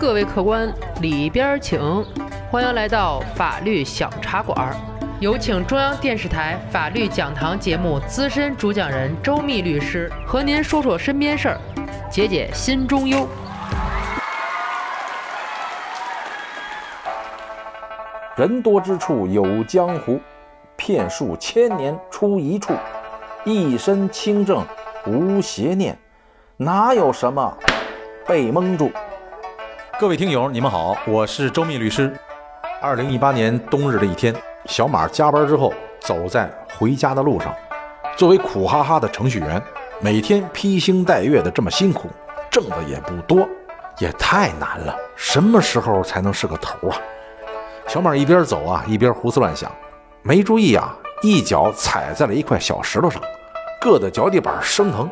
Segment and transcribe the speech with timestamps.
[0.00, 1.78] 各位客官，里边请，
[2.50, 4.74] 欢迎来到法律小茶馆。
[5.20, 11.60] 有请中央电视台法律讲堂节目资深主讲人周密律师和您说说身边事儿，
[12.10, 13.28] 解解心中忧。
[18.36, 20.18] 人多之处有江湖，
[20.76, 22.72] 骗术千年出一处，
[23.44, 24.64] 一身清正
[25.06, 25.98] 无邪念，
[26.56, 27.54] 哪有什么
[28.26, 28.90] 被蒙住？
[30.00, 32.10] 各位听友，你们好，我是周密律师。
[32.80, 37.54] 二零一八年冬日的一天，小马加班之后走在回家的路上。
[38.16, 39.62] 作为苦哈哈的程序员，
[40.00, 42.08] 每天披星戴月的这么辛苦，
[42.50, 43.46] 挣的也不多，
[43.98, 44.96] 也太难了。
[45.16, 46.96] 什么时候才能是个头啊？
[47.86, 49.70] 小马一边走啊，一边胡思乱想，
[50.22, 53.20] 没注意啊，一脚踩在了一块小石头上，
[53.82, 55.10] 硌得脚底板生疼。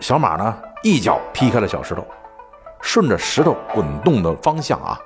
[0.00, 2.06] 小马呢，一脚劈开了小石头。
[2.88, 4.98] 顺着石头滚动的方向啊，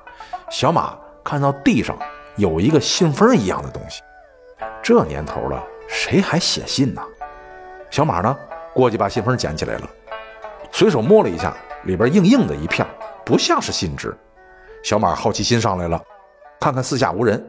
[0.49, 1.99] 小马看到地上
[2.37, 4.01] 有一个信封一样的东西。
[4.81, 7.03] 这年头了，谁还写信呢？
[7.91, 8.37] 小马呢，
[8.73, 9.91] 过去把信封捡起来了，
[10.71, 12.87] 随手摸了一下，里边硬硬的一片，
[13.25, 14.17] 不像是信纸。
[14.85, 16.01] 小马好奇心上来了，
[16.61, 17.45] 看看四下无人，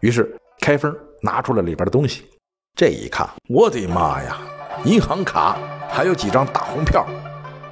[0.00, 2.28] 于是开封拿出了里边的东西。
[2.74, 4.36] 这一看，我的妈呀，
[4.84, 5.56] 银行卡
[5.88, 7.06] 还有几张大红票。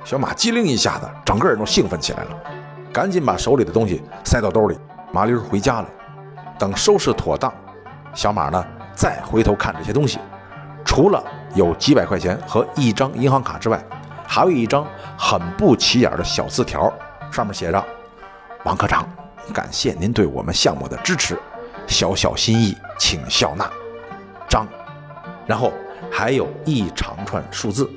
[0.04, 2.30] 小马机灵一下子，整个人都兴奋起来了，
[2.92, 4.78] 赶紧把手里的东西塞到兜里，
[5.10, 5.88] 麻溜回家了。
[6.58, 7.50] 等收拾妥当，
[8.12, 8.62] 小马呢
[8.94, 10.18] 再回头看这些东西，
[10.84, 13.82] 除了有几百块钱和一张银行卡之外，
[14.26, 16.92] 还有一张很不起眼的小字条，
[17.32, 17.82] 上面写着
[18.64, 19.08] ：“王科长，
[19.54, 21.38] 感谢您对我们项目的支持，
[21.86, 23.66] 小小心意，请笑纳。”
[24.46, 24.66] 张，
[25.46, 25.72] 然后
[26.12, 27.88] 还有一长串数字。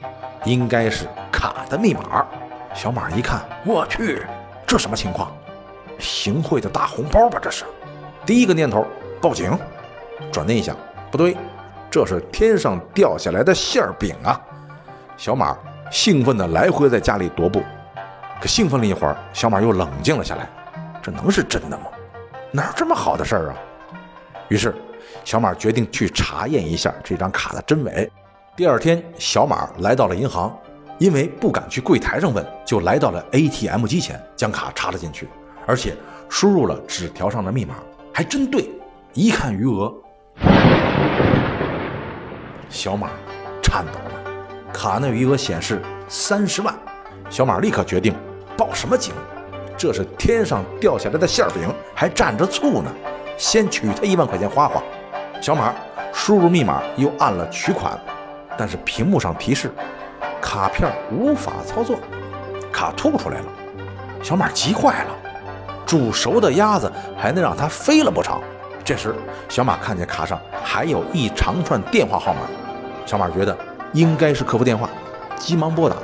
[0.46, 2.26] 应该是卡的密码。
[2.74, 4.26] 小马一看，我去，
[4.66, 5.36] 这什么情况？
[6.00, 7.40] 行贿的大红包吧？
[7.42, 7.66] 这是。
[8.26, 8.86] 第一个念头，
[9.22, 9.58] 报警。
[10.32, 10.76] 转念一想，
[11.10, 11.36] 不对，
[11.90, 14.40] 这是天上掉下来的馅儿饼啊！
[15.16, 15.58] 小马
[15.90, 17.64] 兴奋地来回在家里踱步。
[18.40, 20.48] 可兴奋了一会儿，小马又冷静了下来。
[21.02, 21.86] 这能是真的吗？
[22.52, 23.56] 哪有这么好的事儿啊？
[24.50, 24.76] 于是，
[25.24, 28.12] 小马决定去查验一下这张卡的真伪。
[28.58, 30.52] 第二天，小马来到了银行，
[30.98, 35.30] 因为不敢去柜台上问，就来到了 ATM 机前，将卡插了进去，
[35.68, 35.96] 而且
[36.28, 37.76] 输入了纸条上的密码，
[38.12, 38.68] 还真对。
[39.14, 39.94] 一看余额，
[42.68, 43.12] 小马
[43.62, 46.74] 颤抖了，卡内余额显示三十万。
[47.30, 48.12] 小马立刻决定
[48.58, 49.14] 报什么警？
[49.78, 52.92] 这是天上掉下来的馅饼，还蘸着醋呢。
[53.38, 54.82] 先取他一万块钱花花。
[55.44, 55.76] 小马
[56.12, 57.96] 输入密码，又按了取款。
[58.58, 59.72] 但是屏幕上提示，
[60.42, 62.00] 卡片无法操作，
[62.72, 63.46] 卡吐出来了。
[64.24, 65.16] 小马急坏了，
[65.86, 68.42] 煮熟的鸭子还能让它飞了不成？
[68.84, 69.14] 这时，
[69.48, 72.40] 小马看见卡上还有一长串电话号码，
[73.06, 73.56] 小马觉得
[73.94, 74.90] 应该是客服电话，
[75.36, 75.96] 急忙拨打。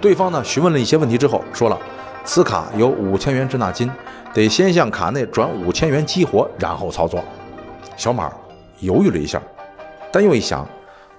[0.00, 1.78] 对方呢询问了一些问题之后，说了
[2.24, 3.90] 此卡有五千元滞纳金，
[4.34, 7.22] 得先向卡内转五千元激活，然后操作。
[7.96, 8.32] 小马
[8.80, 9.40] 犹豫了一下，
[10.10, 10.66] 但又一想。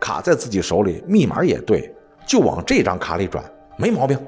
[0.02, 1.94] 卡在自己手里，密码也对，
[2.26, 3.46] 就往这张卡里转，
[3.78, 4.20] 没毛病。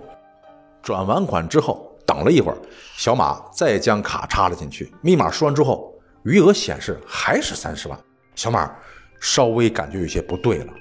[0.83, 2.57] 转完款之后，等了一会儿，
[2.95, 5.91] 小马再将卡插了进去，密码输完之后，
[6.25, 7.99] 余额显示还是三十万。
[8.35, 8.71] 小马
[9.19, 10.73] 稍微感觉有些不对了。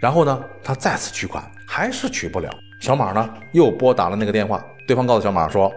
[0.00, 2.48] 然后呢，他再次取款，还是取不了。
[2.80, 5.70] 小马呢，又拨打了那个电话，对方告诉小马说，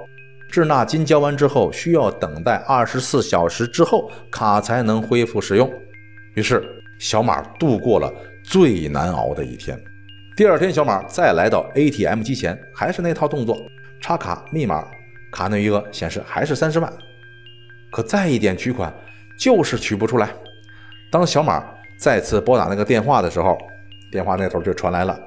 [0.49, 5.69] 滞纳金交完之后，需要等待二十四小时之后，卡才能恢复使用。
[6.35, 6.79] 于是。
[6.99, 8.11] 小马度过了
[8.43, 9.79] 最难熬的一天。
[10.35, 13.57] 第二天，小马再来到 ATM 机前，还是那套动作：
[14.01, 14.83] 插卡、密码，
[15.31, 16.91] 卡内余额显示还是三十万。
[17.91, 18.91] 可再一点取款，
[19.37, 20.31] 就是取不出来。
[21.11, 21.63] 当小马
[21.99, 23.55] 再次拨打那个电话的时候，
[24.11, 25.19] 电话那头就传来了：“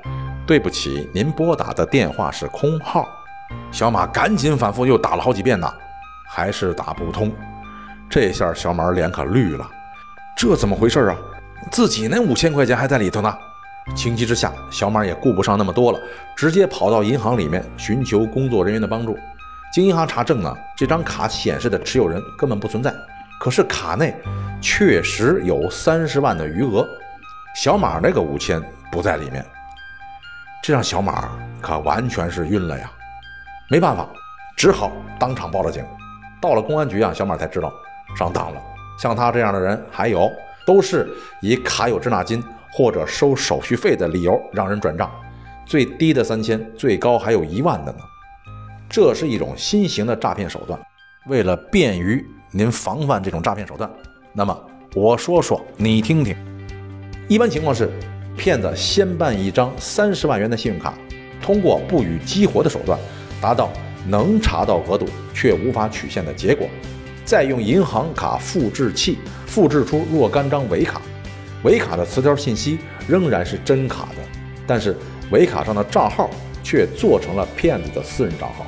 [0.44, 3.06] 对不起，您拨打的电话是空号。”
[3.70, 5.72] 小马赶紧反复又打了好几遍呢，
[6.28, 7.32] 还是打不通。
[8.10, 9.70] 这下小马脸可绿了，
[10.36, 11.16] 这怎么回事啊？
[11.70, 13.36] 自己那五千块钱还在里头呢，
[13.94, 16.00] 情急之下，小马也顾不上那么多了，
[16.36, 19.18] 直接跑到银行里面寻求工作人员的帮助。
[19.72, 22.94] 经银行查证呢，这张卡显示的持有人根本不存在，
[23.40, 24.14] 可是卡内
[24.60, 26.86] 确实有三十万的余额，
[27.56, 29.44] 小马那个五千不在里面，
[30.62, 31.28] 这让小马
[31.60, 32.90] 可完全是晕了呀！
[33.68, 34.08] 没办法，
[34.56, 35.84] 只好当场报了警。
[36.40, 37.72] 到了公安局啊，小马才知道
[38.16, 38.60] 上当了，
[38.98, 40.30] 像他这样的人还有。
[40.66, 41.08] 都是
[41.40, 42.42] 以卡有滞纳金
[42.72, 45.10] 或者收手续费的理由让人转账，
[45.64, 47.98] 最低的三千，最高还有一万的呢。
[48.88, 50.78] 这是一种新型的诈骗手段。
[51.28, 53.90] 为了便于您防范这种诈骗手段，
[54.32, 54.56] 那么
[54.94, 56.36] 我说说你听听。
[57.28, 57.90] 一般情况是，
[58.36, 60.94] 骗子先办一张三十万元的信用卡，
[61.42, 62.96] 通过不予激活的手段，
[63.40, 63.70] 达到
[64.06, 66.68] 能查到额度却无法取现的结果，
[67.26, 71.02] 再用银行卡复制器复制出若干张伪卡，
[71.64, 72.78] 伪卡的词条信息
[73.08, 74.22] 仍然是真卡的，
[74.64, 74.96] 但是
[75.32, 76.30] 伪卡上的账号
[76.62, 78.64] 却做成了骗子的私人账号。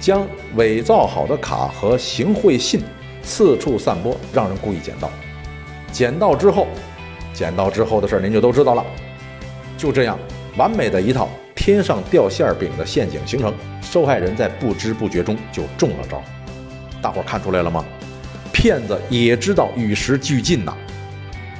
[0.00, 0.26] 将
[0.56, 2.82] 伪造好的卡和行贿信
[3.22, 5.08] 四处散播，让人故意捡到。
[5.92, 6.66] 捡到之后，
[7.32, 8.84] 捡到之后的事儿您就都知道了。
[9.76, 10.18] 就这样，
[10.56, 16.20] 完美的一套天上掉馅饼的陷阱形成，受害人在不知不觉中就中了招。
[17.02, 17.84] 大伙儿看出来了吗？
[18.52, 20.74] 骗子也知道与时俱进呐。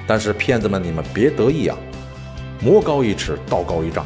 [0.06, 1.76] 但是骗子们，你们别得意啊！
[2.61, 4.05] 魔高一尺，道高一丈，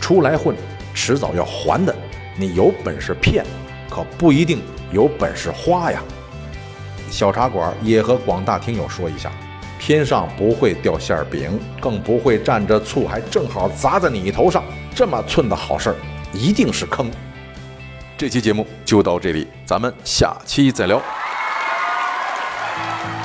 [0.00, 0.56] 出来混，
[0.94, 1.94] 迟早要还的。
[2.36, 3.44] 你有本事骗。
[3.90, 6.02] 可不一定有本事花呀！
[7.10, 9.30] 小茶馆也和广大听友说一下：
[9.78, 14.64] 天上不会掉馅儿饼，更不会蘸着醋，还正好砸在你头上。
[14.94, 15.96] 这么寸的好事儿，
[16.32, 17.10] 一定是坑。
[18.22, 21.02] 这期节目就到这里，咱们下期再聊。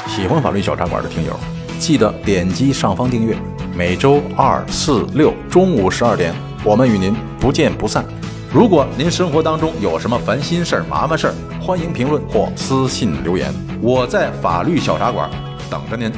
[0.08, 1.40] 喜欢法律小茶馆的听友，
[1.78, 3.38] 记得点击上方订阅。
[3.76, 6.34] 每周二、四、六中午十二点，
[6.64, 8.04] 我们与您不见不散。
[8.52, 15.30] 如果您生活当中有什么烦心事儿、麻烦事儿，欢迎评论或私信留言，我在法律小茶馆
[15.70, 16.12] 等着您。